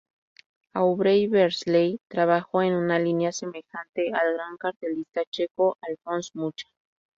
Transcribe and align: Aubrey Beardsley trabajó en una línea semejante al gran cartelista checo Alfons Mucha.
Aubrey 0.73 1.27
Beardsley 1.27 2.01
trabajó 2.09 2.63
en 2.63 2.73
una 2.73 2.97
línea 2.97 3.31
semejante 3.31 4.09
al 4.11 4.33
gran 4.33 4.57
cartelista 4.57 5.21
checo 5.29 5.77
Alfons 5.79 6.31
Mucha. 6.35 6.67